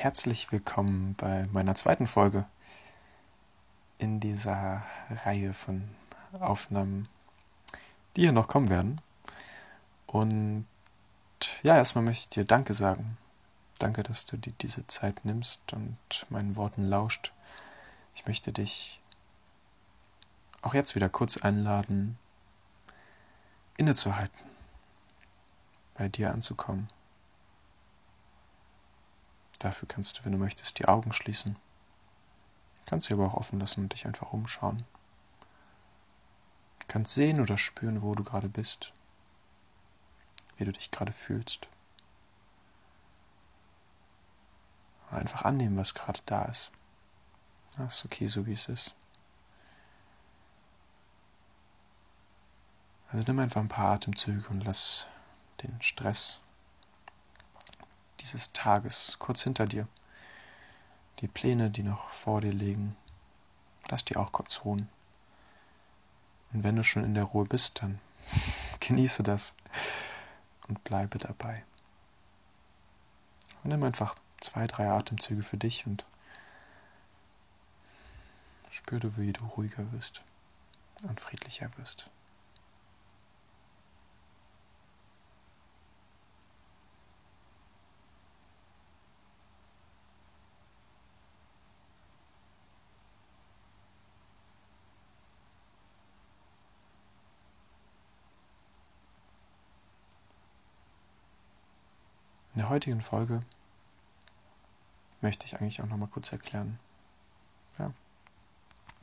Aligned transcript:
Herzlich 0.00 0.50
willkommen 0.50 1.14
bei 1.16 1.46
meiner 1.52 1.74
zweiten 1.74 2.06
Folge 2.06 2.46
in 3.98 4.18
dieser 4.18 4.82
Reihe 5.26 5.52
von 5.52 5.90
Aufnahmen, 6.40 7.06
die 8.16 8.22
hier 8.22 8.32
noch 8.32 8.48
kommen 8.48 8.70
werden. 8.70 9.02
Und 10.06 10.64
ja, 11.62 11.76
erstmal 11.76 12.02
möchte 12.02 12.22
ich 12.22 12.28
dir 12.30 12.44
Danke 12.46 12.72
sagen. 12.72 13.18
Danke, 13.78 14.02
dass 14.02 14.24
du 14.24 14.38
dir 14.38 14.54
diese 14.62 14.86
Zeit 14.86 15.26
nimmst 15.26 15.74
und 15.74 15.98
meinen 16.30 16.56
Worten 16.56 16.84
lauscht. 16.84 17.34
Ich 18.14 18.24
möchte 18.24 18.52
dich 18.52 19.02
auch 20.62 20.72
jetzt 20.72 20.94
wieder 20.94 21.10
kurz 21.10 21.36
einladen, 21.36 22.18
innezuhalten, 23.76 24.40
bei 25.92 26.08
dir 26.08 26.32
anzukommen 26.32 26.88
Dafür 29.60 29.86
kannst 29.86 30.18
du, 30.18 30.24
wenn 30.24 30.32
du 30.32 30.38
möchtest, 30.38 30.78
die 30.78 30.86
Augen 30.86 31.12
schließen. 31.12 31.56
Kannst 32.86 33.06
sie 33.06 33.12
aber 33.12 33.26
auch 33.26 33.34
offen 33.34 33.60
lassen 33.60 33.82
und 33.82 33.92
dich 33.92 34.06
einfach 34.06 34.32
umschauen. 34.32 34.82
Du 36.80 36.86
kannst 36.88 37.14
sehen 37.14 37.40
oder 37.40 37.56
spüren, 37.56 38.02
wo 38.02 38.14
du 38.14 38.24
gerade 38.24 38.48
bist, 38.48 38.92
wie 40.56 40.64
du 40.64 40.72
dich 40.72 40.90
gerade 40.90 41.12
fühlst. 41.12 41.68
Einfach 45.10 45.44
annehmen, 45.44 45.76
was 45.76 45.94
gerade 45.94 46.20
da 46.24 46.44
ist. 46.46 46.72
Das 47.76 47.98
ist 47.98 48.04
okay, 48.06 48.28
so 48.28 48.46
wie 48.46 48.54
es 48.54 48.66
ist. 48.68 48.94
Also 53.12 53.24
nimm 53.26 53.40
einfach 53.40 53.60
ein 53.60 53.68
paar 53.68 53.92
Atemzüge 53.92 54.48
und 54.48 54.64
lass 54.64 55.08
den 55.62 55.82
Stress 55.82 56.40
dieses 58.20 58.52
Tages 58.52 59.16
kurz 59.18 59.42
hinter 59.42 59.66
dir. 59.66 59.88
Die 61.20 61.28
Pläne, 61.28 61.70
die 61.70 61.82
noch 61.82 62.08
vor 62.08 62.40
dir 62.40 62.52
liegen, 62.52 62.96
lass 63.88 64.04
die 64.04 64.16
auch 64.16 64.32
kurz 64.32 64.64
ruhen. 64.64 64.88
Und 66.52 66.62
wenn 66.62 66.76
du 66.76 66.84
schon 66.84 67.04
in 67.04 67.14
der 67.14 67.24
Ruhe 67.24 67.44
bist, 67.44 67.82
dann 67.82 68.00
genieße 68.80 69.22
das 69.22 69.54
und 70.68 70.82
bleibe 70.84 71.18
dabei. 71.18 71.64
Und 73.62 73.70
nimm 73.70 73.82
einfach 73.82 74.14
zwei, 74.40 74.66
drei 74.66 74.88
Atemzüge 74.88 75.42
für 75.42 75.58
dich 75.58 75.86
und 75.86 76.06
spüre, 78.70 79.16
wie 79.16 79.32
du 79.32 79.44
ruhiger 79.44 79.92
wirst 79.92 80.22
und 81.02 81.20
friedlicher 81.20 81.70
wirst. 81.76 82.10
Der 102.70 102.76
heutigen 102.76 103.00
Folge 103.00 103.42
möchte 105.20 105.44
ich 105.44 105.56
eigentlich 105.56 105.82
auch 105.82 105.88
noch 105.88 105.96
mal 105.96 106.06
kurz 106.06 106.30
erklären, 106.30 106.78
ja, 107.80 107.92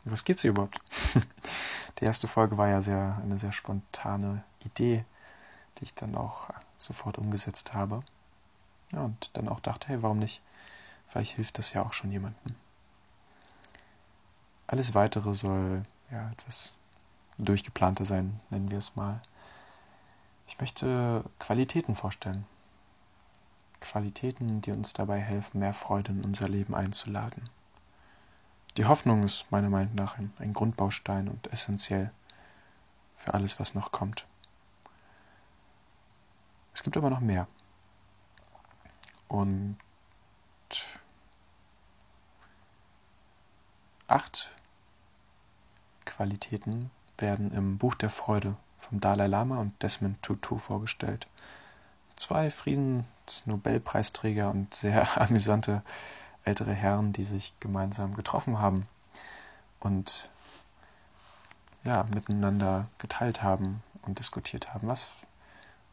was 0.05 0.23
geht 0.23 0.39
hier 0.39 0.51
überhaupt? 0.51 0.79
die 1.99 2.05
erste 2.05 2.29
Folge 2.29 2.57
war 2.57 2.69
ja 2.69 2.81
sehr, 2.81 3.19
eine 3.21 3.37
sehr 3.37 3.51
spontane 3.51 4.45
Idee, 4.63 5.03
die 5.77 5.83
ich 5.83 5.93
dann 5.93 6.15
auch 6.15 6.49
sofort 6.77 7.17
umgesetzt 7.17 7.73
habe. 7.73 8.03
Ja, 8.93 9.01
und 9.01 9.31
dann 9.33 9.49
auch 9.49 9.59
dachte, 9.59 9.89
hey, 9.89 10.01
warum 10.01 10.19
nicht? 10.19 10.41
Vielleicht 11.05 11.35
hilft 11.35 11.57
das 11.57 11.73
ja 11.73 11.83
auch 11.83 11.91
schon 11.91 12.09
jemandem. 12.09 12.55
Alles 14.67 14.93
weitere 14.93 15.33
soll 15.33 15.83
ja 16.09 16.31
etwas 16.31 16.73
durchgeplanter 17.37 18.05
sein, 18.05 18.39
nennen 18.49 18.71
wir 18.71 18.77
es 18.77 18.95
mal. 18.95 19.21
Ich 20.47 20.57
möchte 20.57 21.25
Qualitäten 21.37 21.95
vorstellen. 21.95 22.45
Qualitäten, 23.79 24.61
die 24.61 24.71
uns 24.71 24.93
dabei 24.93 25.19
helfen, 25.19 25.59
mehr 25.59 25.73
Freude 25.73 26.11
in 26.11 26.23
unser 26.23 26.49
Leben 26.49 26.75
einzuladen. 26.75 27.43
Die 28.77 28.85
Hoffnung 28.85 29.23
ist 29.23 29.51
meiner 29.51 29.69
Meinung 29.69 29.95
nach 29.95 30.17
ein, 30.17 30.31
ein 30.39 30.53
Grundbaustein 30.53 31.27
und 31.27 31.51
essentiell 31.51 32.11
für 33.15 33.33
alles, 33.33 33.59
was 33.59 33.73
noch 33.73 33.91
kommt. 33.91 34.25
Es 36.73 36.83
gibt 36.83 36.97
aber 36.97 37.09
noch 37.09 37.19
mehr. 37.19 37.47
Und 39.27 39.77
acht 44.07 44.51
Qualitäten 46.05 46.91
werden 47.17 47.51
im 47.51 47.77
Buch 47.77 47.95
der 47.95 48.09
Freude 48.09 48.55
vom 48.77 48.99
Dalai 48.99 49.27
Lama 49.27 49.57
und 49.57 49.81
Desmond 49.81 50.21
Tutu 50.21 50.59
vorgestellt 50.59 51.27
zwei 52.17 52.49
Friedensnobelpreisträger 53.27 54.49
und 54.49 54.73
sehr 54.73 55.21
amüsante 55.21 55.83
ältere 56.43 56.73
Herren, 56.73 57.13
die 57.13 57.25
sich 57.25 57.53
gemeinsam 57.59 58.15
getroffen 58.15 58.59
haben 58.59 58.87
und 59.79 60.29
ja, 61.83 62.05
miteinander 62.13 62.87
geteilt 62.97 63.43
haben 63.43 63.83
und 64.03 64.19
diskutiert 64.19 64.73
haben, 64.73 64.87
was, 64.87 65.11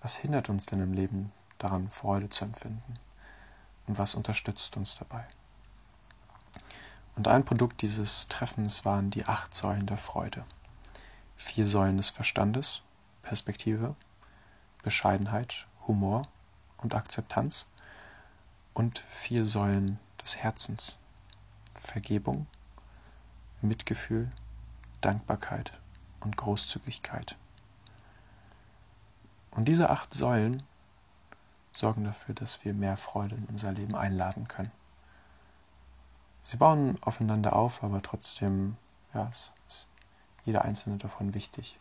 was 0.00 0.16
hindert 0.16 0.48
uns 0.48 0.66
denn 0.66 0.80
im 0.80 0.92
Leben 0.92 1.32
daran, 1.58 1.90
Freude 1.90 2.28
zu 2.28 2.44
empfinden 2.44 2.94
und 3.86 3.98
was 3.98 4.14
unterstützt 4.14 4.76
uns 4.76 4.96
dabei. 4.96 5.24
Und 7.16 7.28
ein 7.28 7.44
Produkt 7.44 7.82
dieses 7.82 8.28
Treffens 8.28 8.84
waren 8.84 9.10
die 9.10 9.24
acht 9.24 9.54
Säulen 9.54 9.86
der 9.86 9.98
Freude. 9.98 10.44
Vier 11.36 11.66
Säulen 11.66 11.96
des 11.96 12.10
Verstandes, 12.10 12.82
Perspektive, 13.22 13.94
Bescheidenheit, 14.82 15.66
Humor 15.86 16.22
und 16.84 16.94
Akzeptanz 16.94 17.66
und 18.74 19.00
vier 19.00 19.44
Säulen 19.44 19.98
des 20.22 20.36
Herzens. 20.36 20.98
Vergebung, 21.74 22.46
Mitgefühl, 23.60 24.30
Dankbarkeit 25.00 25.72
und 26.20 26.36
Großzügigkeit. 26.36 27.36
Und 29.50 29.66
diese 29.66 29.90
acht 29.90 30.14
Säulen 30.14 30.62
sorgen 31.72 32.04
dafür, 32.04 32.34
dass 32.34 32.64
wir 32.64 32.74
mehr 32.74 32.96
Freude 32.96 33.34
in 33.34 33.46
unser 33.46 33.72
Leben 33.72 33.96
einladen 33.96 34.46
können. 34.46 34.70
Sie 36.42 36.56
bauen 36.56 36.98
aufeinander 37.02 37.56
auf, 37.56 37.82
aber 37.82 38.02
trotzdem 38.02 38.76
ja, 39.12 39.28
ist 39.66 39.86
jeder 40.44 40.64
einzelne 40.64 40.98
davon 40.98 41.34
wichtig. 41.34 41.78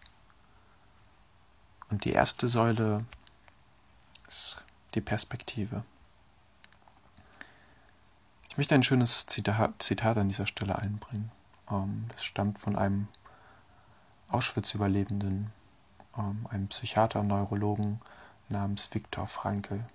Und 1.89 2.05
die 2.05 2.13
erste 2.13 2.47
Säule 2.47 3.05
ist 4.27 4.57
die 4.95 5.01
Perspektive. 5.01 5.83
Ich 8.49 8.57
möchte 8.57 8.75
ein 8.75 8.83
schönes 8.83 9.25
Zitat, 9.25 10.17
an 10.17 10.29
dieser 10.29 10.45
Stelle 10.45 10.77
einbringen. 10.77 11.31
Ähm, 11.69 12.05
das 12.09 12.23
stammt 12.23 12.59
von 12.59 12.75
einem 12.75 13.07
Auschwitz-Überlebenden, 14.27 15.51
ähm, 16.17 16.47
einem 16.49 16.67
Psychiater 16.67 17.21
und 17.21 17.27
Neurologen 17.27 17.99
namens 18.49 18.93
Viktor 18.93 19.25
Frankl. 19.25 19.85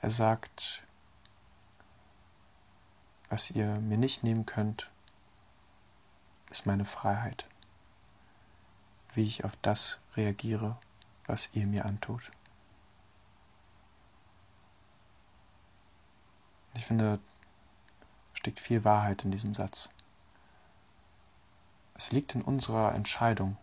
Er 0.00 0.10
sagt, 0.10 0.82
was 3.30 3.50
ihr 3.50 3.80
mir 3.80 3.98
nicht 3.98 4.22
nehmen 4.22 4.46
könnt, 4.46 4.90
ist 6.50 6.66
meine 6.66 6.84
Freiheit 6.84 7.46
wie 9.14 9.26
ich 9.26 9.44
auf 9.44 9.56
das 9.62 10.00
reagiere, 10.16 10.76
was 11.28 11.50
ihr 11.52 11.66
mir 11.66 11.84
antut. 11.84 12.30
Ich 16.74 16.84
finde, 16.84 17.18
steckt 18.32 18.60
viel 18.60 18.84
Wahrheit 18.84 19.24
in 19.24 19.30
diesem 19.30 19.54
Satz. 19.54 19.88
Es 21.94 22.12
liegt 22.12 22.34
in 22.34 22.42
unserer 22.42 22.94
Entscheidung, 22.94 23.56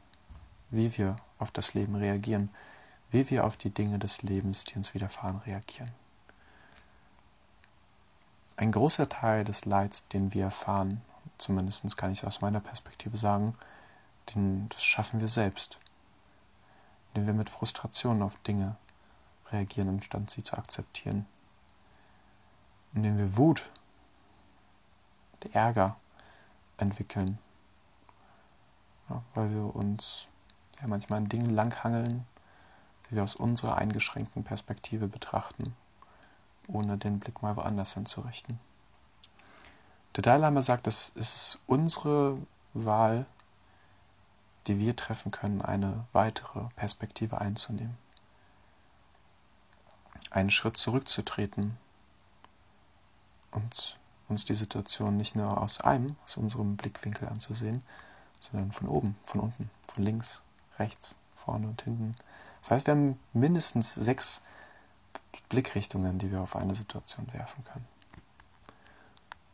wie 0.70 0.98
wir 0.98 1.16
auf 1.40 1.52
das 1.52 1.74
Leben 1.74 1.96
reagieren, 1.96 2.50
wie 3.12 3.30
wir 3.30 3.46
auf 3.46 3.56
die 3.56 3.70
Dinge 3.70 4.00
des 4.00 4.24
Lebens, 4.24 4.66
die 4.66 4.76
uns 4.76 4.94
widerfahren, 4.94 5.38
reagieren. 5.46 5.92
Ein 8.58 8.72
großer 8.72 9.08
Teil 9.08 9.44
des 9.44 9.66
Leids, 9.66 10.08
den 10.08 10.34
wir 10.34 10.46
erfahren, 10.46 11.02
zumindest 11.38 11.98
kann 11.98 12.12
ich 12.12 12.20
es 12.20 12.26
aus 12.26 12.42
meiner 12.42 12.60
Perspektive 12.60 13.18
sagen, 13.18 13.54
den, 14.34 14.70
das 14.70 14.84
schaffen 14.84 15.20
wir 15.20 15.28
selbst, 15.28 15.80
indem 17.16 17.28
wir 17.28 17.34
mit 17.34 17.50
Frustration 17.50 18.22
auf 18.22 18.38
Dinge 18.44 18.76
reagieren, 19.52 19.90
anstatt 19.90 20.30
sie 20.30 20.44
zu 20.44 20.58
akzeptieren. 20.58 21.26
Indem 22.94 23.18
wir 23.18 23.38
Wut, 23.38 23.72
Ärger 25.54 25.96
entwickeln, 26.78 27.38
ja, 29.08 29.22
weil 29.36 29.54
wir 29.54 29.76
uns 29.76 30.28
ja, 30.82 30.88
manchmal 30.88 31.18
an 31.18 31.30
Dingen 31.30 31.52
langhangeln, 31.52 32.26
die 33.08 33.16
wir 33.16 33.24
aus 33.24 33.36
unserer 33.36 33.78
eingeschränkten 33.78 34.44
Perspektive 34.44 35.08
betrachten 35.08 35.76
ohne 36.68 36.98
den 36.98 37.20
Blick 37.20 37.42
mal 37.42 37.56
woanders 37.56 37.94
hinzurichten. 37.94 38.60
Der 40.16 40.22
Dalai 40.22 40.38
Lama 40.38 40.62
sagt, 40.62 40.88
es 40.88 41.10
ist 41.10 41.60
unsere 41.68 42.38
Wahl, 42.74 43.26
die 44.68 44.80
wir 44.80 44.96
treffen 44.96 45.32
können, 45.32 45.62
eine 45.62 46.06
weitere 46.12 46.62
Perspektive 46.76 47.40
einzunehmen. 47.40 47.98
Einen 50.32 50.52
Schritt 50.52 50.78
zurückzutreten 50.78 51.78
und 53.52 54.00
uns 54.28 54.46
die 54.46 54.56
Situation 54.56 55.18
nicht 55.18 55.36
nur 55.36 55.62
aus 55.62 55.82
einem, 55.82 56.16
aus 56.26 56.38
unserem 56.38 56.76
Blickwinkel 56.78 57.28
anzusehen, 57.28 57.84
sondern 58.40 58.72
von 58.72 58.88
oben, 58.88 59.16
von 59.24 59.42
unten, 59.42 59.70
von 59.84 60.04
links, 60.04 60.42
rechts, 60.80 61.16
vorne 61.36 61.68
und 61.68 61.82
hinten. 61.84 62.16
Das 62.62 62.72
heißt, 62.72 62.88
wir 62.88 62.96
haben 62.96 63.20
mindestens 63.34 63.94
sechs 63.94 64.42
Blickrichtungen, 65.50 66.18
die 66.18 66.32
wir 66.32 66.42
auf 66.42 66.56
eine 66.56 66.76
Situation 66.76 67.32
werfen 67.34 67.64
können. 67.66 67.88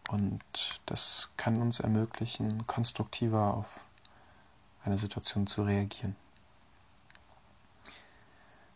Und 0.10 0.82
das 0.86 1.30
kann 1.38 1.62
uns 1.62 1.80
ermöglichen, 1.80 2.66
konstruktiver 2.68 3.54
auf 3.54 3.82
eine 4.84 4.98
Situation 4.98 5.48
zu 5.48 5.64
reagieren. 5.64 6.16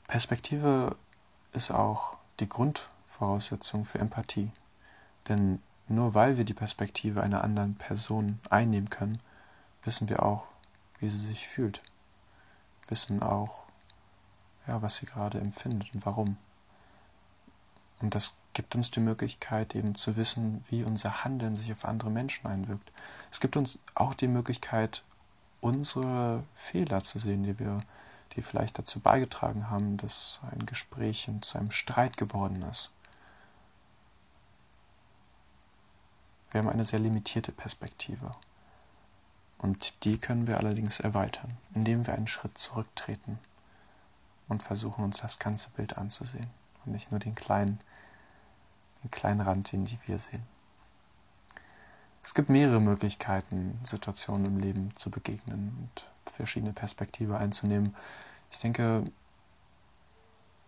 Perspektive 0.08 0.96
ist 1.52 1.72
auch 1.72 2.18
die 2.40 2.50
Grundvoraussetzung 2.50 3.86
für 3.86 4.00
Empathie. 4.00 4.52
Denn 5.28 5.62
nur 5.88 6.14
weil 6.14 6.38
wir 6.38 6.46
die 6.46 6.54
Perspektive 6.54 7.24
einer 7.24 7.44
anderen 7.44 7.76
Person 7.76 8.40
einnehmen 8.50 8.90
können, 8.90 9.20
wissen 9.84 10.10
wir 10.10 10.24
auch, 10.24 10.46
wie 11.00 11.10
sie 11.10 11.20
sich 11.20 11.48
fühlt. 11.48 11.82
Wissen 12.88 13.24
auch, 13.24 13.60
ja, 14.68 14.82
was 14.82 14.98
sie 14.98 15.06
gerade 15.06 15.40
empfindet 15.40 15.94
und 15.94 16.06
warum. 16.06 16.38
Und 18.00 18.14
das 18.14 18.36
gibt 18.54 18.76
uns 18.76 18.92
die 18.92 19.00
Möglichkeit, 19.00 19.76
eben 19.76 19.96
zu 19.96 20.16
wissen, 20.16 20.64
wie 20.70 20.84
unser 20.84 21.24
Handeln 21.24 21.56
sich 21.56 21.72
auf 21.72 21.86
andere 21.86 22.10
Menschen 22.10 22.48
einwirkt. 22.48 22.92
Es 23.32 23.40
gibt 23.40 23.58
uns 23.58 23.80
auch 23.96 24.14
die 24.14 24.28
Möglichkeit, 24.28 25.04
unsere 25.66 26.44
Fehler 26.54 27.02
zu 27.02 27.18
sehen, 27.18 27.42
die 27.42 27.58
wir, 27.58 27.82
die 28.36 28.44
vielleicht 28.44 28.78
dazu 28.78 29.00
beigetragen 29.00 29.72
haben, 29.72 29.98
dass 29.98 30.40
ein 30.52 30.68
Gespräch 30.68 31.28
zu 31.42 31.58
einem 31.58 31.72
Streit 31.72 32.18
geworden 32.18 32.62
ist. 32.70 32.92
Wir 36.52 36.60
haben 36.60 36.70
eine 36.70 36.86
sehr 36.86 37.00
limitierte 37.00 37.52
Perspektive. 37.52 38.36
Und 39.58 40.06
die 40.06 40.20
können 40.20 40.46
wir 40.46 40.58
allerdings 40.60 41.00
erweitern, 41.00 41.58
indem 41.74 42.06
wir 42.06 42.14
einen 42.14 42.28
Schritt 42.28 42.60
zurücktreten 42.60 43.40
und 44.48 44.62
versuchen 44.62 45.04
uns 45.04 45.18
das 45.22 45.40
ganze 45.40 45.72
Bild 45.72 45.98
anzusehen 45.98 46.52
und 46.86 46.92
nicht 46.92 47.10
nur 47.10 47.20
den 47.20 47.34
kleinen, 47.34 47.80
den 49.04 49.10
kleinen 49.10 49.42
Rand, 49.42 49.72
den 49.72 49.90
wir 50.06 50.20
sehen. 50.20 50.55
Es 52.26 52.34
gibt 52.34 52.50
mehrere 52.50 52.82
Möglichkeiten, 52.82 53.80
Situationen 53.84 54.48
im 54.48 54.58
Leben 54.58 54.96
zu 54.96 55.12
begegnen 55.12 55.78
und 55.80 56.34
verschiedene 56.34 56.74
Perspektive 56.74 57.38
einzunehmen. 57.38 57.96
Ich 58.52 58.58
denke, 58.58 59.06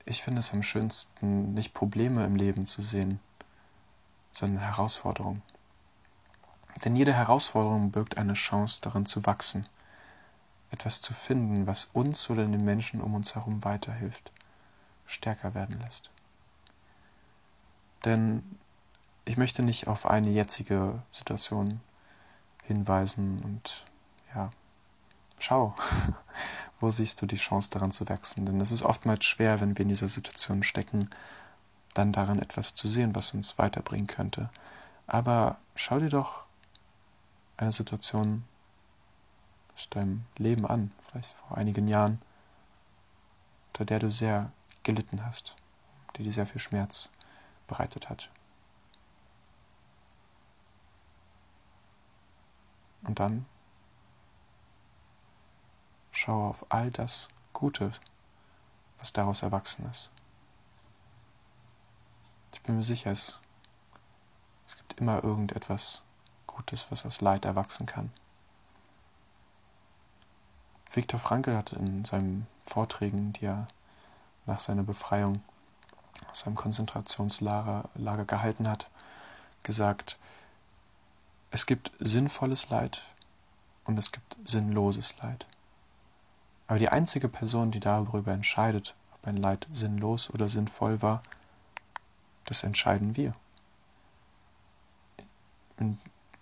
ich 0.05 0.21
finde 0.21 0.41
es 0.41 0.53
am 0.53 0.61
schönsten, 0.61 1.55
nicht 1.55 1.73
Probleme 1.73 2.23
im 2.25 2.35
Leben 2.35 2.67
zu 2.67 2.83
sehen, 2.83 3.19
sondern 4.31 4.63
Herausforderungen. 4.63 5.41
Denn 6.85 6.95
jede 6.95 7.15
Herausforderung 7.15 7.89
birgt 7.89 8.19
eine 8.19 8.35
Chance, 8.35 8.79
darin 8.83 9.07
zu 9.07 9.25
wachsen, 9.25 9.65
etwas 10.69 11.01
zu 11.01 11.15
finden, 11.15 11.65
was 11.65 11.85
uns 11.85 12.29
oder 12.29 12.45
den 12.45 12.65
Menschen 12.65 13.01
um 13.01 13.15
uns 13.15 13.33
herum 13.33 13.63
weiterhilft, 13.63 14.31
stärker 15.07 15.55
werden 15.55 15.79
lässt. 15.81 16.11
Denn 18.05 18.43
ich 19.27 19.37
möchte 19.37 19.61
nicht 19.61 19.87
auf 19.87 20.05
eine 20.05 20.29
jetzige 20.29 21.03
Situation 21.11 21.81
hinweisen 22.63 23.43
und 23.43 23.85
ja, 24.33 24.51
schau, 25.39 25.75
wo 26.79 26.91
siehst 26.91 27.21
du 27.21 27.25
die 27.25 27.35
Chance 27.35 27.69
daran 27.69 27.91
zu 27.91 28.07
wachsen? 28.07 28.45
Denn 28.45 28.61
es 28.61 28.71
ist 28.71 28.83
oftmals 28.83 29.25
schwer, 29.25 29.59
wenn 29.59 29.77
wir 29.77 29.83
in 29.83 29.89
dieser 29.89 30.07
Situation 30.07 30.63
stecken, 30.63 31.09
dann 31.93 32.13
daran 32.13 32.39
etwas 32.39 32.73
zu 32.73 32.87
sehen, 32.87 33.15
was 33.15 33.33
uns 33.33 33.57
weiterbringen 33.57 34.07
könnte. 34.07 34.49
Aber 35.07 35.57
schau 35.75 35.99
dir 35.99 36.09
doch 36.09 36.45
eine 37.57 37.71
Situation 37.71 38.45
aus 39.75 39.89
deinem 39.89 40.25
Leben 40.37 40.65
an, 40.65 40.91
vielleicht 41.09 41.33
vor 41.33 41.57
einigen 41.57 41.87
Jahren, 41.87 42.21
unter 43.69 43.85
der 43.85 43.99
du 43.99 44.11
sehr 44.11 44.51
gelitten 44.83 45.25
hast, 45.25 45.55
die 46.15 46.23
dir 46.23 46.33
sehr 46.33 46.45
viel 46.45 46.61
Schmerz 46.61 47.09
bereitet 47.67 48.09
hat. 48.09 48.29
Und 53.17 53.19
dann 53.19 53.45
schau 56.11 56.49
auf 56.49 56.67
all 56.69 56.91
das 56.91 57.29
Gute, 57.51 57.91
was 58.99 59.11
daraus 59.11 59.41
erwachsen 59.41 59.89
ist. 59.89 60.11
Ich 62.53 62.61
bin 62.61 62.77
mir 62.77 62.83
sicher, 62.83 63.09
es, 63.09 63.39
es 64.67 64.77
gibt 64.77 64.99
immer 64.99 65.23
irgendetwas 65.23 66.03
Gutes, 66.45 66.91
was 66.91 67.07
aus 67.07 67.21
Leid 67.21 67.45
erwachsen 67.45 67.87
kann. 67.87 68.11
Viktor 70.91 71.19
Frankl 71.19 71.57
hat 71.57 71.73
in 71.73 72.05
seinen 72.05 72.45
Vorträgen, 72.61 73.33
die 73.33 73.45
er 73.45 73.67
nach 74.45 74.59
seiner 74.59 74.83
Befreiung 74.83 75.43
aus 76.29 76.41
seinem 76.41 76.55
Konzentrationslager 76.55 77.89
Lager 77.95 78.25
gehalten 78.25 78.69
hat, 78.69 78.91
gesagt, 79.63 80.19
es 81.57 81.65
gibt 81.65 81.91
sinnvolles 81.97 82.69
Leid 82.69 83.01
und 83.85 83.97
es 83.97 84.11
gibt 84.11 84.37
sinnloses 84.45 85.17
Leid. 85.17 85.47
Aber 86.67 86.77
die 86.77 86.89
einzige 86.89 87.29
Person, 87.29 87.71
die 87.71 87.79
darüber 87.79 88.31
entscheidet, 88.31 88.93
ob 89.15 89.25
ein 89.25 89.37
Leid 89.37 89.65
sinnlos 89.73 90.29
oder 90.29 90.49
sinnvoll 90.49 91.01
war, 91.01 91.23
das 92.45 92.61
entscheiden 92.61 93.17
wir. 93.17 93.33
In, 95.79 95.97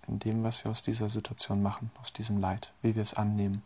in 0.06 0.20
dem, 0.20 0.44
was 0.44 0.66
wir 0.66 0.72
aus 0.72 0.84
dieser 0.84 1.10
Situation 1.10 1.64
machen, 1.64 1.92
aus 2.02 2.12
diesem 2.12 2.42
Leid, 2.42 2.74
wie 2.82 2.94
wir 2.94 3.04
es 3.04 3.14
annehmen. 3.14 3.64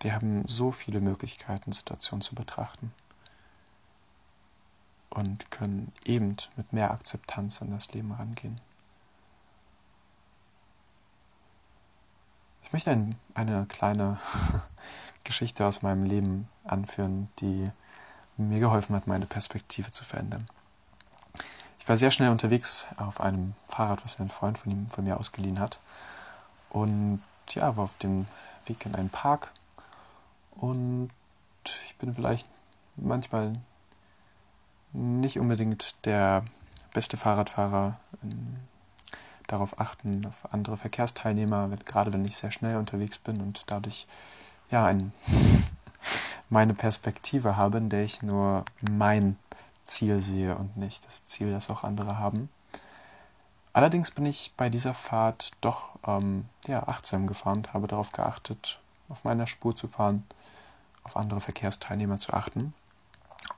Wir 0.00 0.14
haben 0.14 0.46
so 0.46 0.70
viele 0.70 1.00
Möglichkeiten, 1.00 1.72
Situationen 1.72 2.22
zu 2.22 2.36
betrachten 2.36 2.92
und 5.14 5.50
können 5.50 5.92
eben 6.04 6.36
mit 6.56 6.72
mehr 6.72 6.90
Akzeptanz 6.90 7.62
an 7.62 7.70
das 7.70 7.92
Leben 7.92 8.12
rangehen. 8.12 8.60
Ich 12.62 12.72
möchte 12.72 12.90
ein, 12.90 13.16
eine 13.34 13.66
kleine 13.66 14.18
Geschichte 15.24 15.64
aus 15.66 15.82
meinem 15.82 16.04
Leben 16.04 16.48
anführen, 16.64 17.28
die 17.40 17.70
mir 18.36 18.58
geholfen 18.58 18.96
hat, 18.96 19.06
meine 19.06 19.26
Perspektive 19.26 19.92
zu 19.92 20.04
verändern. 20.04 20.46
Ich 21.78 21.88
war 21.88 21.96
sehr 21.96 22.10
schnell 22.10 22.30
unterwegs 22.30 22.88
auf 22.96 23.20
einem 23.20 23.54
Fahrrad, 23.66 24.04
was 24.04 24.18
mir 24.18 24.24
ein 24.24 24.30
Freund 24.30 24.58
von, 24.58 24.72
ihm, 24.72 24.90
von 24.90 25.04
mir 25.04 25.18
ausgeliehen 25.18 25.60
hat. 25.60 25.78
Und 26.70 27.22
ja, 27.50 27.76
war 27.76 27.84
auf 27.84 27.98
dem 27.98 28.26
Weg 28.66 28.84
in 28.86 28.94
einen 28.94 29.10
Park. 29.10 29.52
Und 30.56 31.10
ich 31.84 31.94
bin 31.96 32.14
vielleicht 32.14 32.48
manchmal 32.96 33.60
nicht 34.94 35.38
unbedingt 35.38 36.06
der 36.06 36.44
beste 36.94 37.16
Fahrradfahrer 37.16 37.98
darauf 39.46 39.78
achten, 39.78 40.24
auf 40.26 40.52
andere 40.52 40.76
Verkehrsteilnehmer, 40.76 41.68
gerade 41.84 42.12
wenn 42.12 42.24
ich 42.24 42.36
sehr 42.36 42.50
schnell 42.50 42.76
unterwegs 42.76 43.18
bin 43.18 43.40
und 43.40 43.64
dadurch 43.66 44.06
ja 44.70 44.86
ein, 44.86 45.12
meine 46.48 46.74
Perspektive 46.74 47.56
habe, 47.56 47.78
in 47.78 47.90
der 47.90 48.04
ich 48.04 48.22
nur 48.22 48.64
mein 48.80 49.36
Ziel 49.84 50.20
sehe 50.20 50.56
und 50.56 50.76
nicht 50.76 51.04
das 51.04 51.26
Ziel, 51.26 51.50
das 51.50 51.68
auch 51.68 51.84
andere 51.84 52.18
haben. 52.18 52.48
Allerdings 53.72 54.12
bin 54.12 54.24
ich 54.24 54.52
bei 54.56 54.70
dieser 54.70 54.94
Fahrt 54.94 55.50
doch 55.60 55.90
ähm, 56.06 56.46
ja, 56.66 56.86
achtsam 56.86 57.26
gefahren 57.26 57.58
und 57.58 57.74
habe 57.74 57.88
darauf 57.88 58.12
geachtet, 58.12 58.80
auf 59.08 59.24
meiner 59.24 59.48
Spur 59.48 59.74
zu 59.74 59.88
fahren, 59.88 60.24
auf 61.02 61.16
andere 61.16 61.40
Verkehrsteilnehmer 61.40 62.18
zu 62.18 62.32
achten. 62.32 62.72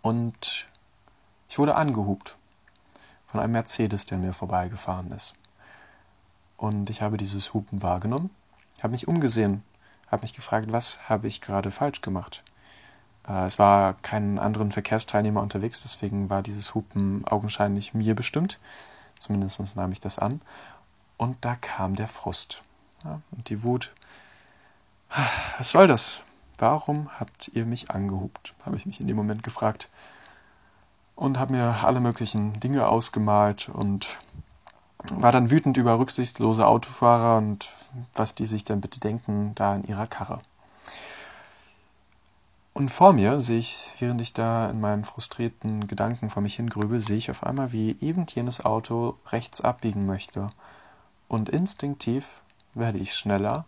Und 0.01 0.67
ich 1.49 1.59
wurde 1.59 1.75
angehupt 1.75 2.37
von 3.25 3.41
einem 3.41 3.53
Mercedes, 3.53 4.07
der 4.07 4.19
mir 4.19 4.33
vorbeigefahren 4.33 5.11
ist. 5.13 5.35
Und 6.57 6.91
ich 6.91 7.03
habe 7.03 7.17
dieses 7.17 7.55
Hupen 7.55 7.83
wahrgenommen, 7.83 8.31
habe 8.83 8.93
mich 8.93 9.09
umgesehen, 9.09 9.63
habe 10.11 10.23
mich 10.23 10.33
gefragt, 10.33 10.73
was 10.73 11.09
habe 11.09 11.29
ich 11.29 11.41
gerade 11.41 11.71
falsch 11.71 12.01
gemacht. 12.01 12.43
Äh, 13.29 13.47
es 13.47 13.59
war 13.59 13.95
kein 13.95 14.39
anderen 14.39 14.73
Verkehrsteilnehmer 14.73 15.43
unterwegs, 15.43 15.83
deswegen 15.83 16.31
war 16.31 16.43
dieses 16.43 16.75
Hupen 16.75 17.27
augenscheinlich 17.27 17.95
mir 17.95 18.15
bestimmt. 18.15 18.59
Zumindest 19.19 19.77
nahm 19.77 19.93
ich 19.93 20.01
das 20.01 20.19
an. 20.19 20.41
Und 21.17 21.37
da 21.45 21.57
kam 21.57 21.97
der 21.97 22.09
Frust 22.09 22.63
und 23.31 23.49
die 23.49 23.63
Wut. 23.63 23.95
Was 25.59 25.71
soll 25.71 25.87
das? 25.87 26.23
warum 26.59 27.09
habt 27.19 27.49
ihr 27.49 27.67
mich 27.67 27.91
angehupt? 27.91 28.55
Habe 28.65 28.77
ich 28.77 28.87
mich 28.87 29.01
in 29.01 29.07
dem 29.07 29.17
Moment 29.17 29.43
gefragt 29.43 29.89
und 31.17 31.39
habe 31.39 31.55
mir 31.55 31.83
alle 31.83 32.01
möglichen 32.01 32.61
Dinge 32.61 32.87
ausgemalt 32.89 33.69
und 33.69 34.19
war 35.11 35.33
dann 35.33 35.51
wütend 35.51 35.77
über 35.77 35.99
rücksichtslose 35.99 36.67
Autofahrer 36.67 37.39
und 37.39 37.73
was 38.15 38.35
die 38.35 38.47
sich 38.47 38.65
denn 38.65 38.81
bitte 38.81 39.01
denken 39.01 39.55
da 39.55 39.75
in 39.75 39.85
ihrer 39.85 40.07
Karre. 40.07 40.41
Und 42.75 42.91
vor 42.91 43.15
mir 43.15 43.41
sehe 43.41 43.59
ich, 43.59 43.89
während 44.01 44.21
ich 44.21 44.35
da 44.35 44.69
in 44.69 44.81
meinen 44.81 45.05
frustrierten 45.05 45.87
Gedanken 45.87 46.29
vor 46.29 46.43
mich 46.43 46.57
hingrübe, 46.57 47.01
sehe 47.01 47.17
ich 47.17 47.31
auf 47.31 47.43
einmal, 47.43 47.73
wie 47.73 47.97
eben 48.03 48.27
jenes 48.27 48.63
Auto 48.63 49.17
rechts 49.29 49.63
abbiegen 49.63 50.05
möchte. 50.05 50.51
Und 51.27 51.49
instinktiv 51.49 52.43
werde 52.75 52.99
ich 52.99 53.15
schneller, 53.15 53.65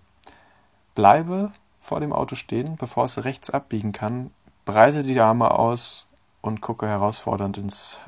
bleibe 0.95 1.53
vor 1.81 2.01
dem 2.01 2.13
Auto 2.13 2.35
stehen, 2.35 2.77
bevor 2.77 3.07
es 3.07 3.25
rechts 3.25 3.49
abbiegen 3.49 3.93
kann, 3.93 4.31
breite 4.67 5.03
die 5.03 5.19
Arme 5.19 5.53
aus 5.53 6.08
und 6.41 6.61
gucke 6.61 6.87
herausfordernd 6.87 7.59
ins, 7.59 8.01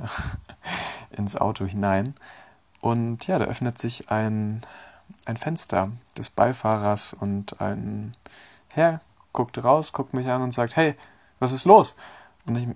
ins 1.10 1.36
Auto 1.36 1.64
hinein. 1.64 2.14
Und 2.80 3.26
ja, 3.26 3.38
da 3.38 3.46
öffnet 3.46 3.78
sich 3.78 4.10
ein, 4.10 4.62
ein 5.26 5.36
Fenster 5.36 5.90
des 6.16 6.30
Beifahrers 6.30 7.14
und 7.14 7.60
ein 7.60 8.12
Herr 8.68 9.00
guckt 9.32 9.62
raus, 9.62 9.92
guckt 9.92 10.14
mich 10.14 10.28
an 10.28 10.42
und 10.42 10.52
sagt, 10.52 10.76
hey, 10.76 10.94
was 11.38 11.52
ist 11.52 11.64
los? 11.64 11.96
Und 12.46 12.56
ich 12.56 12.68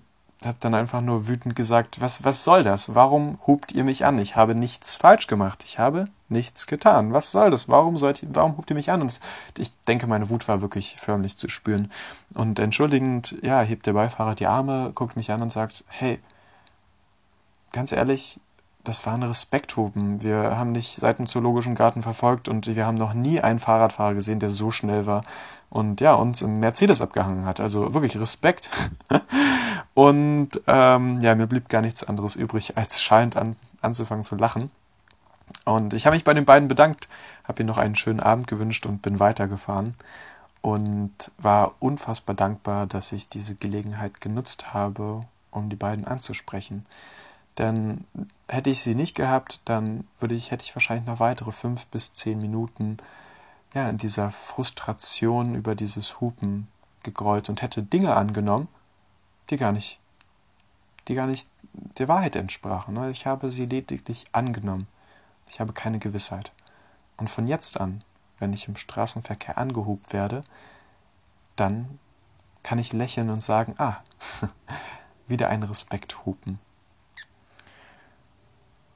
habe 0.47 0.57
dann 0.61 0.75
einfach 0.75 1.01
nur 1.01 1.29
wütend 1.29 1.55
gesagt, 1.57 2.01
was, 2.01 2.25
was 2.25 2.45
soll 2.45 2.63
das? 2.63 2.95
Warum 2.95 3.39
hupt 3.47 3.73
ihr 3.73 3.85
mich 3.85 4.05
an? 4.05 4.19
Ich 4.19 4.37
habe 4.37 4.55
nichts 4.55 4.97
falsch 4.97 5.27
gemacht. 5.27 5.65
Ich 5.65 5.79
habe 5.79 6.09
nichts 6.29 6.67
getan. 6.67 7.13
Was 7.13 7.31
soll 7.31 7.51
das? 7.51 7.69
Warum, 7.69 7.99
sollt 7.99 8.23
ihr, 8.23 8.29
warum 8.33 8.57
hupt 8.57 8.71
ihr 8.71 8.77
mich 8.77 8.91
an? 8.91 9.01
Und 9.01 9.21
ich 9.59 9.73
denke, 9.89 10.07
meine 10.07 10.31
Wut 10.31 10.49
war 10.49 10.61
wirklich 10.61 10.97
förmlich 10.99 11.37
zu 11.37 11.49
spüren. 11.49 11.91
Und 12.35 12.59
entschuldigend, 12.59 13.37
ja, 13.43 13.61
hebt 13.61 13.87
der 13.87 13.93
Beifahrer 13.93 14.35
die 14.35 14.47
Arme, 14.47 14.93
guckt 14.95 15.17
mich 15.17 15.31
an 15.31 15.43
und 15.43 15.51
sagt, 15.51 15.85
hey, 15.89 16.21
ganz 17.73 17.93
ehrlich, 17.93 18.41
das 18.85 19.07
war 19.07 19.15
ein 19.15 19.23
Respekthupen. 19.23 20.23
Wir 20.23 20.59
haben 20.59 20.75
dich 20.75 20.97
seit 20.97 21.19
dem 21.19 21.27
Zoologischen 21.27 21.75
Garten 21.75 22.03
verfolgt 22.03 22.49
und 22.49 22.67
wir 22.67 22.87
haben 22.87 22.99
noch 22.99 23.15
nie 23.15 23.41
einen 23.41 23.59
Fahrradfahrer 23.59 24.15
gesehen, 24.15 24.41
der 24.41 24.51
so 24.51 24.71
schnell 24.71 25.07
war 25.07 25.23
und 25.71 26.01
ja, 26.01 26.15
uns 26.15 26.43
im 26.43 26.61
Mercedes 26.61 27.01
abgehangen 27.01 27.47
hat. 27.47 27.61
Also 27.61 27.95
wirklich 27.95 28.19
Respekt. 28.21 28.71
und 29.95 30.51
ähm, 30.67 31.21
ja, 31.21 31.35
mir 31.35 31.47
blieb 31.47 31.69
gar 31.69 31.81
nichts 31.81 32.05
anderes 32.05 32.37
übrig, 32.37 32.77
als 32.77 33.03
schallend 33.03 33.37
an, 33.37 33.57
anzufangen 33.81 34.25
zu 34.25 34.35
lachen. 34.37 34.71
Und 35.65 35.95
ich 35.95 36.07
habe 36.07 36.17
mich 36.17 36.25
bei 36.25 36.35
den 36.35 36.45
beiden 36.45 36.69
bedankt, 36.69 37.09
habe 37.45 37.63
ihnen 37.63 37.69
noch 37.69 37.79
einen 37.79 37.95
schönen 37.95 38.21
Abend 38.21 38.47
gewünscht 38.47 38.87
und 38.87 39.03
bin 39.03 39.21
weitergefahren 39.21 39.95
und 40.63 41.31
war 41.39 41.75
unfassbar 41.79 42.35
dankbar, 42.35 42.87
dass 42.87 43.13
ich 43.13 43.29
diese 43.29 43.55
Gelegenheit 43.55 44.21
genutzt 44.21 44.75
habe, 44.75 45.25
um 45.51 45.71
die 45.71 45.77
beiden 45.77 46.07
anzusprechen. 46.07 46.85
Denn 47.59 48.05
hätte 48.49 48.71
ich 48.71 48.81
sie 48.81 48.95
nicht 48.95 49.15
gehabt, 49.15 49.61
dann 49.65 50.09
würde 50.19 50.35
ich, 50.35 50.51
hätte 50.51 50.65
ich 50.65 50.75
wahrscheinlich 50.75 51.07
noch 51.07 51.21
weitere 51.21 51.53
fünf 51.53 51.87
bis 51.87 52.13
zehn 52.13 52.41
Minuten 52.41 52.97
ja, 53.75 53.89
in 53.89 53.99
dieser 53.99 54.31
Frustration 54.31 55.55
über 55.55 55.75
dieses 55.75 56.21
Hupen 56.21 56.69
gegrollt 57.03 57.49
und 57.49 57.63
hätte 57.63 57.83
Dinge 57.83 58.17
angenommen, 58.17 58.69
die 59.51 59.57
gar 59.57 59.73
nicht, 59.73 60.01
die 61.09 61.15
gar 61.15 61.27
nicht 61.27 61.51
der 61.99 62.09
Wahrheit 62.09 62.37
entsprachen. 62.37 62.95
Ne? 62.95 63.11
Ich 63.11 63.27
habe 63.27 63.51
sie 63.51 63.67
lediglich 63.67 64.25
angenommen. 64.33 64.87
Ich 65.49 65.61
habe 65.61 65.73
keine 65.73 65.99
Gewissheit. 65.99 66.53
Und 67.17 67.31
von 67.31 67.47
jetzt 67.47 67.81
an, 67.81 68.03
wenn 68.39 68.53
ich 68.53 68.69
im 68.69 68.77
Straßenverkehr 68.77 69.59
angehupt 69.59 70.13
werde, 70.13 70.43
dann 71.57 71.99
kann 72.63 72.79
ich 72.79 72.93
lächeln 72.93 73.31
und 73.31 73.43
sagen, 73.43 73.75
ah, 73.79 73.99
wieder 75.27 75.49
ein 75.49 75.63
Respekthupen. 75.63 76.59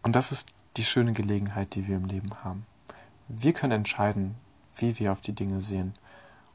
Und 0.03 0.17
das 0.17 0.33
ist 0.33 0.55
die 0.77 0.85
schöne 0.85 1.13
Gelegenheit, 1.13 1.75
die 1.75 1.87
wir 1.87 1.97
im 1.97 2.07
Leben 2.07 2.31
haben. 2.43 2.67
Wir 3.29 3.53
können 3.53 3.73
entscheiden, 3.73 4.37
wie 4.77 4.99
wir 4.99 5.13
auf 5.13 5.21
die 5.21 5.35
Dinge 5.35 5.61
sehen. 5.61 5.93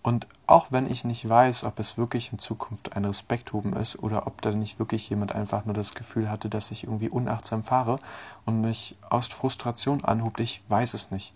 Und 0.03 0.27
auch 0.47 0.71
wenn 0.71 0.85
ich 0.85 1.05
nicht 1.05 1.27
weiß, 1.27 1.63
ob 1.63 1.79
es 1.79 1.97
wirklich 1.97 2.31
in 2.31 2.37
Zukunft 2.39 2.95
ein 2.95 3.05
Respekthuben 3.05 3.73
ist 3.73 3.97
oder 3.97 4.27
ob 4.27 4.41
da 4.41 4.51
nicht 4.51 4.77
wirklich 4.77 5.09
jemand 5.09 5.31
einfach 5.31 5.65
nur 5.65 5.73
das 5.73 5.95
Gefühl 5.95 6.29
hatte, 6.29 6.49
dass 6.49 6.71
ich 6.71 6.83
irgendwie 6.83 7.09
unachtsam 7.09 7.63
fahre 7.63 7.99
und 8.45 8.61
mich 8.61 8.95
aus 9.09 9.27
Frustration 9.27 10.03
anhubt, 10.03 10.41
ich 10.41 10.61
weiß 10.67 10.93
es 10.93 11.09
nicht. 11.09 11.33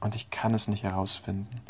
Und 0.00 0.14
ich 0.14 0.30
kann 0.30 0.54
es 0.54 0.68
nicht 0.68 0.84
herausfinden. 0.84 1.60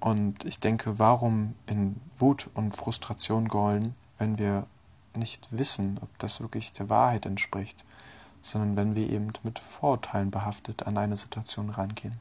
Und 0.00 0.44
ich 0.44 0.58
denke, 0.58 0.98
warum 0.98 1.54
in 1.66 2.00
Wut 2.16 2.50
und 2.54 2.74
Frustration 2.74 3.48
gollen, 3.48 3.94
wenn 4.18 4.38
wir 4.38 4.66
nicht 5.14 5.48
wissen, 5.50 5.98
ob 6.02 6.18
das 6.18 6.40
wirklich 6.40 6.72
der 6.72 6.90
Wahrheit 6.90 7.26
entspricht? 7.26 7.84
sondern 8.46 8.76
wenn 8.76 8.96
wir 8.96 9.10
eben 9.10 9.32
mit 9.42 9.58
Vorurteilen 9.58 10.30
behaftet 10.30 10.86
an 10.86 10.96
eine 10.96 11.16
Situation 11.16 11.70
rangehen. 11.70 12.18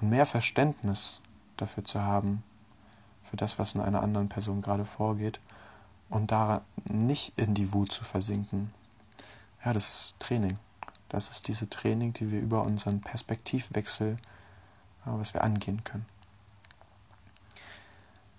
Und 0.00 0.10
mehr 0.10 0.26
Verständnis 0.26 1.20
dafür 1.56 1.84
zu 1.84 2.02
haben, 2.02 2.42
für 3.22 3.36
das, 3.36 3.58
was 3.58 3.74
in 3.74 3.80
einer 3.80 4.02
anderen 4.02 4.28
Person 4.28 4.62
gerade 4.62 4.84
vorgeht, 4.84 5.40
und 6.10 6.30
daran 6.30 6.60
nicht 6.84 7.32
in 7.36 7.54
die 7.54 7.72
Wut 7.72 7.90
zu 7.90 8.04
versinken. 8.04 8.72
Ja, 9.64 9.72
das 9.72 9.88
ist 9.88 10.20
Training. 10.20 10.58
Das 11.08 11.28
ist 11.28 11.48
diese 11.48 11.68
Training, 11.68 12.12
die 12.12 12.30
wir 12.30 12.40
über 12.40 12.62
unseren 12.62 13.00
Perspektivwechsel, 13.00 14.16
ja, 15.06 15.18
was 15.18 15.34
wir 15.34 15.42
angehen 15.42 15.82
können. 15.84 16.06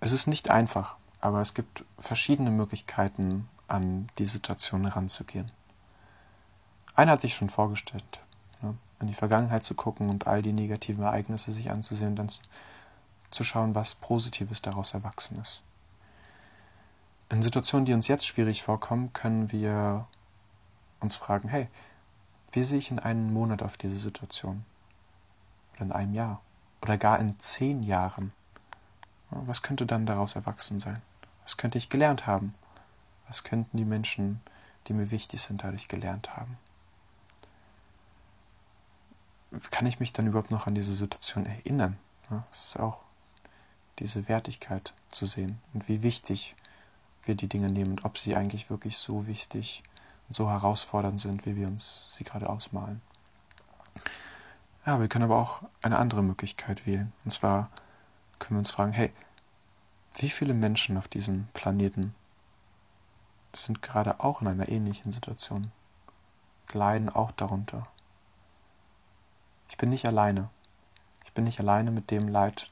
Es 0.00 0.12
ist 0.12 0.26
nicht 0.26 0.50
einfach, 0.50 0.96
aber 1.20 1.40
es 1.40 1.54
gibt 1.54 1.84
verschiedene 1.98 2.50
Möglichkeiten, 2.50 3.48
an 3.68 4.08
die 4.18 4.26
Situation 4.26 4.84
heranzugehen. 4.84 5.50
Einer 6.94 7.12
hatte 7.12 7.26
ich 7.26 7.34
schon 7.34 7.48
vorgestellt, 7.48 8.20
ne? 8.62 8.76
in 9.00 9.08
die 9.08 9.14
Vergangenheit 9.14 9.64
zu 9.64 9.74
gucken 9.74 10.08
und 10.08 10.26
all 10.26 10.40
die 10.40 10.52
negativen 10.52 11.02
Ereignisse 11.02 11.52
sich 11.52 11.70
anzusehen 11.70 12.10
und 12.10 12.16
dann 12.16 12.30
zu 13.30 13.44
schauen, 13.44 13.74
was 13.74 13.94
Positives 13.94 14.62
daraus 14.62 14.94
erwachsen 14.94 15.38
ist. 15.40 15.62
In 17.28 17.42
Situationen, 17.42 17.86
die 17.86 17.92
uns 17.92 18.08
jetzt 18.08 18.26
schwierig 18.26 18.62
vorkommen, 18.62 19.12
können 19.12 19.50
wir 19.50 20.06
uns 21.00 21.16
fragen, 21.16 21.48
hey, 21.48 21.68
wie 22.52 22.62
sehe 22.62 22.78
ich 22.78 22.90
in 22.90 22.98
einem 22.98 23.32
Monat 23.32 23.62
auf 23.62 23.76
diese 23.76 23.98
Situation? 23.98 24.64
Oder 25.74 25.82
in 25.82 25.92
einem 25.92 26.14
Jahr? 26.14 26.40
Oder 26.82 26.96
gar 26.98 27.18
in 27.18 27.38
zehn 27.38 27.82
Jahren? 27.82 28.32
Was 29.30 29.62
könnte 29.62 29.86
dann 29.86 30.06
daraus 30.06 30.36
erwachsen 30.36 30.78
sein? 30.78 31.02
Was 31.42 31.56
könnte 31.56 31.78
ich 31.78 31.88
gelernt 31.88 32.26
haben? 32.26 32.54
Was 33.26 33.42
könnten 33.42 33.76
die 33.76 33.84
Menschen, 33.84 34.40
die 34.86 34.92
mir 34.92 35.10
wichtig 35.10 35.42
sind, 35.42 35.64
dadurch 35.64 35.88
gelernt 35.88 36.36
haben? 36.36 36.56
kann 39.70 39.86
ich 39.86 40.00
mich 40.00 40.12
dann 40.12 40.26
überhaupt 40.26 40.50
noch 40.50 40.66
an 40.66 40.74
diese 40.74 40.94
Situation 40.94 41.46
erinnern? 41.46 41.98
Es 42.50 42.66
ist 42.66 42.80
auch 42.80 43.00
diese 43.98 44.28
Wertigkeit 44.28 44.94
zu 45.10 45.26
sehen 45.26 45.58
und 45.72 45.88
wie 45.88 46.02
wichtig 46.02 46.56
wir 47.24 47.34
die 47.34 47.48
Dinge 47.48 47.70
nehmen 47.70 47.92
und 47.92 48.04
ob 48.04 48.18
sie 48.18 48.36
eigentlich 48.36 48.70
wirklich 48.70 48.96
so 48.98 49.26
wichtig 49.26 49.82
und 50.28 50.34
so 50.34 50.50
herausfordernd 50.50 51.20
sind, 51.20 51.46
wie 51.46 51.56
wir 51.56 51.66
uns 51.66 52.08
sie 52.10 52.24
gerade 52.24 52.48
ausmalen. 52.48 53.00
Ja, 54.84 55.00
wir 55.00 55.08
können 55.08 55.24
aber 55.24 55.38
auch 55.40 55.62
eine 55.82 55.98
andere 55.98 56.22
Möglichkeit 56.22 56.86
wählen. 56.86 57.12
Und 57.24 57.32
zwar 57.32 57.70
können 58.38 58.56
wir 58.56 58.60
uns 58.60 58.70
fragen, 58.70 58.92
hey, 58.92 59.12
wie 60.18 60.30
viele 60.30 60.54
Menschen 60.54 60.96
auf 60.96 61.08
diesem 61.08 61.48
Planeten 61.54 62.14
sind 63.52 63.82
gerade 63.82 64.20
auch 64.20 64.42
in 64.42 64.48
einer 64.48 64.68
ähnlichen 64.68 65.10
Situation, 65.12 65.72
leiden 66.72 67.08
auch 67.08 67.32
darunter? 67.32 67.88
Ich 69.68 69.76
bin 69.76 69.90
nicht 69.90 70.06
alleine. 70.06 70.50
Ich 71.24 71.32
bin 71.32 71.44
nicht 71.44 71.58
alleine 71.58 71.90
mit 71.90 72.10
dem 72.10 72.28
Leid. 72.28 72.70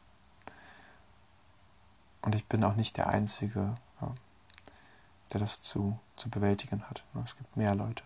Und 2.24 2.34
ich 2.34 2.46
bin 2.46 2.64
auch 2.64 2.74
nicht 2.74 2.96
der 2.96 3.08
Einzige, 3.08 3.76
der 5.32 5.40
das 5.40 5.60
zu, 5.60 5.98
zu 6.16 6.30
bewältigen 6.30 6.82
hat. 6.88 7.04
Es 7.24 7.36
gibt 7.36 7.56
mehr 7.56 7.74
Leute. 7.74 8.04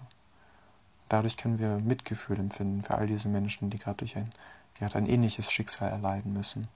Dadurch 1.09 1.37
können 1.37 1.59
wir 1.59 1.79
Mitgefühl 1.79 2.39
empfinden 2.39 2.83
für 2.83 2.97
all 2.97 3.07
diese 3.07 3.29
Menschen, 3.29 3.71
die 3.71 3.79
gerade 3.79 3.99
durch 3.99 4.17
ein, 4.17 4.33
die 4.75 4.81
gerade 4.81 4.99
ein 4.99 5.07
ähnliches 5.07 5.53
Schicksal 5.53 5.91
erleiden 5.91 6.33
müssen. 6.33 6.69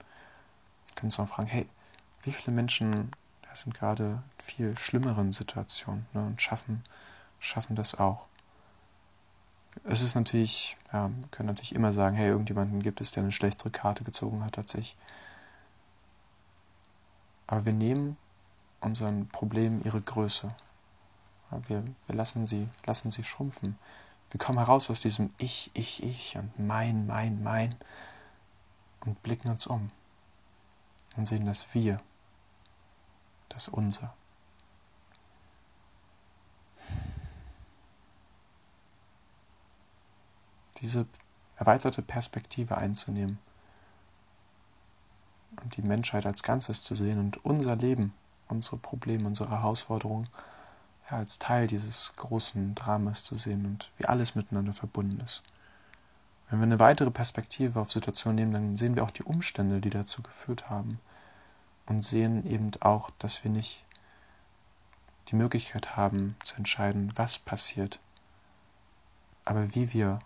Wir 0.87 0.95
können 0.95 1.09
uns 1.09 1.19
auch 1.19 1.29
fragen, 1.29 1.49
hey, 1.49 1.69
wie 2.23 2.33
viele 2.33 2.55
Menschen 2.55 3.13
sind 3.55 3.75
gerade 3.75 4.23
in 4.39 4.45
viel 4.45 4.79
schlimmeren 4.79 5.33
Situationen 5.33 6.07
ne, 6.15 6.25
und 6.25 6.41
schaffen, 6.41 6.83
schaffen 7.39 7.77
das 7.77 7.95
auch 7.99 8.29
es 9.85 10.03
ist 10.03 10.15
natürlich, 10.15 10.77
ja, 10.93 11.09
wir 11.09 11.29
können 11.31 11.49
natürlich 11.49 11.75
immer 11.75 11.93
sagen, 11.93 12.17
hey, 12.17 12.29
irgendjemanden 12.29 12.83
gibt 12.83 13.01
es, 13.01 13.13
der 13.13 13.23
eine 13.23 13.33
schlechtere 13.33 13.71
Karte 13.71 14.05
gezogen 14.05 14.45
hat 14.45 14.59
als 14.59 14.75
ich. 14.75 14.97
Aber 17.47 17.65
wir 17.65 17.73
nehmen 17.73 18.17
unseren 18.81 19.29
Problemen 19.29 19.85
ihre 19.85 20.01
Größe. 20.01 20.55
Wir, 21.67 21.85
wir 22.07 22.15
lassen, 22.15 22.47
sie, 22.47 22.69
lassen 22.87 23.11
sie 23.11 23.25
schrumpfen. 23.25 23.79
Wir 24.31 24.39
kommen 24.39 24.59
heraus 24.59 24.91
aus 24.91 25.01
diesem 25.01 25.33
Ich, 25.39 25.71
Ich, 25.75 26.03
Ich 26.03 26.37
und 26.39 26.59
mein, 26.59 27.07
mein, 27.07 27.43
mein 27.43 27.75
und 29.01 29.23
blicken 29.23 29.51
uns 29.51 29.67
um 29.67 29.91
und 31.17 31.27
sehen, 31.27 31.45
dass 31.45 31.75
wir 31.75 32.01
das 33.51 33.69
Unser. 33.69 34.15
Diese 40.81 41.07
erweiterte 41.57 42.03
Perspektive 42.03 42.79
einzunehmen 42.79 43.39
die 45.65 45.83
Menschheit 45.83 46.27
als 46.27 46.43
Ganzes 46.43 46.83
zu 46.83 46.95
sehen 46.95 47.19
und 47.19 47.45
unser 47.45 47.77
Leben, 47.77 48.13
unsere 48.49 48.77
Probleme, 48.77 49.27
unsere 49.27 49.51
Herausforderungen 49.51 50.29
ja, 51.11 51.19
als 51.19 51.39
Teil 51.39 51.67
dieses 51.67 52.13
großen 52.17 52.75
Dramas 52.75 53.25
zu 53.25 53.37
sehen 53.37 53.67
und 53.67 53.91
wie 53.99 54.07
alles 54.07 54.35
miteinander 54.35 54.73
verbunden 54.73 55.21
ist. 55.21 55.43
Wenn 56.49 56.59
wir 56.59 56.65
eine 56.65 56.81
weitere 56.81 57.11
Perspektive 57.11 57.81
auf 57.81 57.91
Situationen 57.91 58.37
nehmen, 58.37 58.53
dann 58.53 58.77
sehen 58.77 58.95
wir 58.95 59.05
auch 59.05 59.11
die 59.11 59.23
Umstände, 59.23 59.81
die 59.81 59.91
dazu 59.91 60.23
geführt 60.23 60.69
haben 60.69 61.01
und 61.87 62.03
sehen 62.03 62.47
eben 62.47 62.71
auch, 62.81 63.11
dass 63.19 63.43
wir 63.43 63.51
nicht 63.51 63.85
die 65.29 65.37
Möglichkeit 65.37 65.97
haben 65.97 66.37
zu 66.43 66.57
entscheiden, 66.57 67.13
was 67.17 67.39
passiert, 67.39 68.01
aber 69.45 69.75
wie 69.75 69.93
wir 69.95 70.19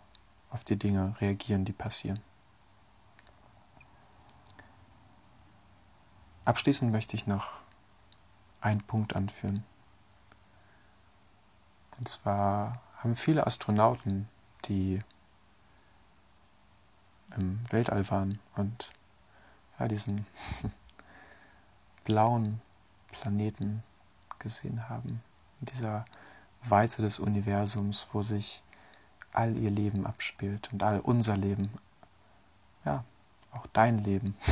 auf 0.50 0.64
die 0.64 0.76
Dinge 0.76 1.14
reagieren, 1.20 1.64
die 1.64 1.72
passieren. 1.72 2.18
Abschließend 6.46 6.92
möchte 6.92 7.16
ich 7.16 7.26
noch 7.26 7.54
einen 8.60 8.80
Punkt 8.80 9.16
anführen. 9.16 9.64
Und 11.98 12.08
zwar 12.08 12.80
haben 12.98 13.16
viele 13.16 13.48
Astronauten, 13.48 14.28
die 14.66 15.00
im 17.36 17.58
Weltall 17.70 18.08
waren 18.10 18.38
und 18.54 18.92
ja, 19.80 19.88
diesen 19.88 20.24
blauen 22.04 22.60
Planeten 23.08 23.82
gesehen 24.38 24.88
haben, 24.88 25.20
in 25.60 25.66
dieser 25.66 26.04
Weite 26.62 27.02
des 27.02 27.18
Universums, 27.18 28.06
wo 28.12 28.22
sich 28.22 28.62
all 29.32 29.56
ihr 29.56 29.72
Leben 29.72 30.06
abspielt 30.06 30.72
und 30.72 30.84
all 30.84 31.00
unser 31.00 31.36
Leben, 31.36 31.72
ja, 32.84 33.04
auch 33.50 33.66
dein 33.72 33.98
Leben 33.98 34.36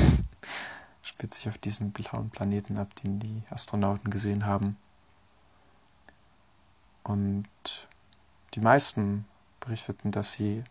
spielt 1.04 1.34
sich 1.34 1.48
auf 1.48 1.58
diesen 1.58 1.92
blauen 1.92 2.30
Planeten 2.30 2.78
ab, 2.78 2.94
den 2.96 3.20
die 3.20 3.42
Astronauten 3.50 4.10
gesehen 4.10 4.46
haben. 4.46 4.78
Und 7.02 7.46
die 8.54 8.60
meisten 8.60 9.26
berichteten, 9.60 10.12
dass 10.12 10.32
sie 10.32 10.64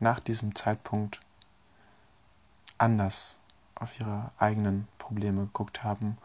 nach 0.00 0.20
diesem 0.20 0.54
Zeitpunkt 0.54 1.20
anders 2.78 3.38
auf 3.74 4.00
ihre 4.00 4.30
eigenen 4.38 4.88
Probleme 4.96 5.42
geguckt 5.42 5.84
haben 5.84 6.16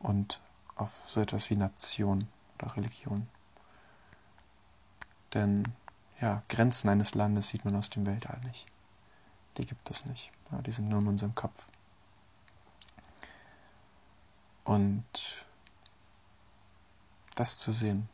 und 0.00 0.40
auf 0.74 1.08
so 1.08 1.20
etwas 1.20 1.48
wie 1.50 1.56
Nation 1.56 2.26
oder 2.58 2.76
Religion. 2.76 3.28
Denn 5.32 5.72
ja, 6.20 6.42
Grenzen 6.48 6.88
eines 6.88 7.14
Landes 7.14 7.48
sieht 7.48 7.64
man 7.64 7.76
aus 7.76 7.90
dem 7.90 8.04
Weltall 8.04 8.40
nicht. 8.44 8.66
Die 9.58 9.66
gibt 9.66 9.88
es 9.90 10.04
nicht. 10.06 10.32
die 10.66 10.72
sind 10.72 10.88
nur 10.88 10.98
in 10.98 11.06
unserem 11.06 11.36
Kopf. 11.36 11.68
Und 14.64 15.04
das 17.34 17.56
zu 17.56 17.70
sehen, 17.70 18.08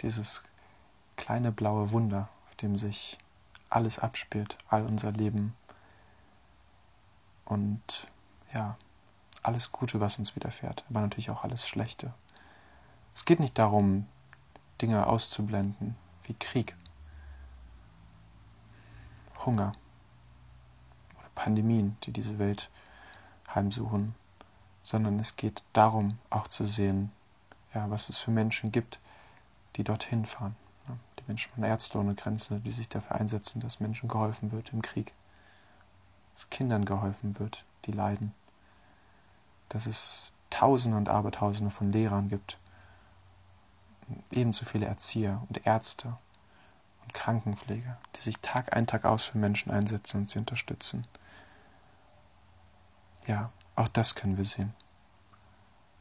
dieses 0.00 0.42
kleine 1.16 1.52
blaue 1.52 1.90
Wunder, 1.90 2.28
auf 2.46 2.56
dem 2.56 2.76
sich 2.76 3.18
alles 3.70 3.98
abspielt, 3.98 4.58
all 4.68 4.84
unser 4.84 5.12
Leben 5.12 5.54
und 7.44 8.08
ja, 8.52 8.76
alles 9.42 9.72
Gute, 9.72 10.00
was 10.00 10.18
uns 10.18 10.34
widerfährt, 10.36 10.84
aber 10.90 11.00
natürlich 11.00 11.30
auch 11.30 11.44
alles 11.44 11.68
Schlechte. 11.68 12.12
Es 13.14 13.24
geht 13.24 13.40
nicht 13.40 13.58
darum, 13.58 14.06
Dinge 14.80 15.06
auszublenden, 15.06 15.96
wie 16.22 16.34
Krieg, 16.34 16.76
Hunger 19.44 19.72
oder 21.18 21.28
Pandemien, 21.34 21.96
die 22.04 22.12
diese 22.12 22.38
Welt 22.38 22.70
heimsuchen 23.54 24.14
sondern 24.88 25.18
es 25.18 25.36
geht 25.36 25.64
darum, 25.74 26.18
auch 26.30 26.48
zu 26.48 26.66
sehen, 26.66 27.12
ja, 27.74 27.90
was 27.90 28.08
es 28.08 28.20
für 28.20 28.30
Menschen 28.30 28.72
gibt, 28.72 28.98
die 29.76 29.84
dorthin 29.84 30.24
fahren. 30.24 30.56
Ja, 30.88 30.96
die 31.18 31.24
Menschen 31.26 31.52
von 31.52 31.62
Ärzte 31.62 31.98
ohne 31.98 32.14
Grenze, 32.14 32.58
die 32.60 32.70
sich 32.70 32.88
dafür 32.88 33.16
einsetzen, 33.16 33.60
dass 33.60 33.80
Menschen 33.80 34.08
geholfen 34.08 34.50
wird 34.50 34.72
im 34.72 34.80
Krieg, 34.80 35.12
dass 36.34 36.48
Kindern 36.48 36.86
geholfen 36.86 37.38
wird, 37.38 37.66
die 37.84 37.92
leiden, 37.92 38.32
dass 39.68 39.84
es 39.84 40.32
Tausende 40.48 40.96
und 40.96 41.10
Abertausende 41.10 41.70
von 41.70 41.92
Lehrern 41.92 42.28
gibt, 42.28 42.56
ebenso 44.30 44.64
viele 44.64 44.86
Erzieher 44.86 45.42
und 45.50 45.66
Ärzte 45.66 46.16
und 47.02 47.12
Krankenpfleger, 47.12 47.98
die 48.16 48.20
sich 48.20 48.38
Tag 48.38 48.74
ein, 48.74 48.86
Tag 48.86 49.04
aus 49.04 49.26
für 49.26 49.36
Menschen 49.36 49.70
einsetzen 49.70 50.22
und 50.22 50.30
sie 50.30 50.38
unterstützen. 50.38 51.06
Ja, 53.26 53.52
auch 53.78 53.88
das 53.88 54.16
können 54.16 54.36
wir 54.36 54.44
sehen. 54.44 54.74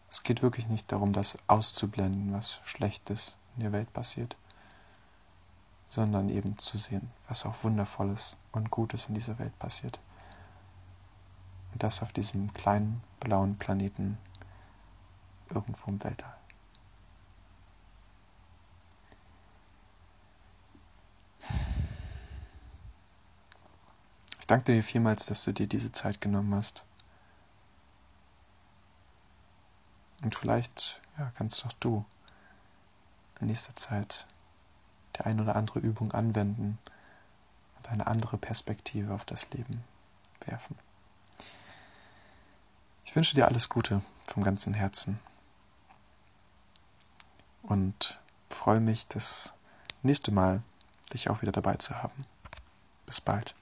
Es 0.10 0.24
geht 0.24 0.42
wirklich 0.42 0.68
nicht 0.68 0.92
darum, 0.92 1.14
das 1.14 1.38
auszublenden, 1.48 2.34
was 2.34 2.60
Schlechtes 2.66 3.38
in 3.56 3.64
der 3.64 3.72
Welt 3.72 3.94
passiert, 3.94 4.36
sondern 5.90 6.30
eben 6.30 6.58
zu 6.58 6.78
sehen, 6.78 7.12
was 7.28 7.46
auch 7.46 7.64
Wundervolles 7.64 8.36
und 8.52 8.72
Gutes 8.72 9.06
in 9.08 9.16
dieser 9.16 9.38
Welt 9.38 9.58
passiert. 9.60 10.00
Und 11.74 11.84
das 11.84 12.02
auf 12.02 12.12
diesem 12.12 12.52
kleinen 12.54 13.04
blauen 13.20 13.58
Planeten 13.58 14.18
irgendwo 15.50 15.92
im 15.92 16.04
Weltall. 16.04 16.36
Ich 24.40 24.48
danke 24.48 24.74
dir 24.74 24.84
vielmals, 24.84 25.26
dass 25.26 25.44
du 25.44 25.52
dir 25.52 25.68
diese 25.68 25.92
Zeit 25.92 26.22
genommen 26.22 26.56
hast. 26.56 26.86
Und 30.28 30.36
vielleicht 30.36 31.00
ja, 31.18 31.32
kannst 31.38 31.66
auch 31.66 31.72
du 31.80 32.04
in 33.40 33.48
nächster 33.48 33.74
Zeit 33.78 34.28
die 35.16 35.22
ein 35.22 35.40
oder 35.40 35.56
andere 35.56 35.80
Übung 35.80 36.12
anwenden 36.12 36.78
und 37.78 37.88
eine 37.88 38.08
andere 38.08 38.38
Perspektive 38.38 39.14
auf 39.14 39.24
das 39.24 39.50
Leben 39.52 39.86
werfen. 40.42 40.78
Ich 43.06 43.16
wünsche 43.16 43.36
dir 43.36 43.48
alles 43.48 43.70
Gute 43.70 44.02
vom 44.26 44.44
ganzen 44.44 44.74
Herzen 44.74 45.18
und 47.64 48.20
freue 48.50 48.82
mich, 48.82 49.08
das 49.08 49.54
nächste 50.04 50.32
Mal 50.32 50.62
dich 51.14 51.30
auch 51.30 51.42
wieder 51.42 51.54
dabei 51.54 51.76
zu 51.76 52.04
haben. 52.04 52.26
Bis 53.06 53.22
bald. 53.22 53.56